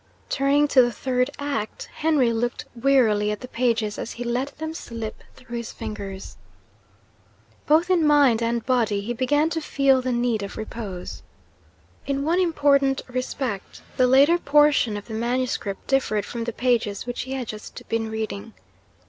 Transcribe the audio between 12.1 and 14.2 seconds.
one important respect, the